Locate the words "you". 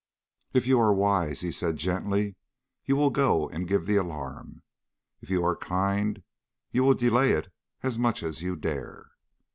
0.65-0.79, 2.85-2.95, 5.29-5.45, 6.71-6.83, 8.41-8.55